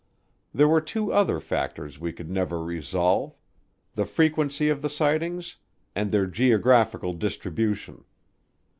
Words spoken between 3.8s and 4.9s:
the frequency of the